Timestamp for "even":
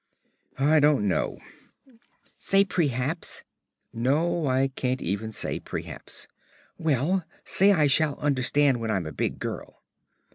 4.99-5.31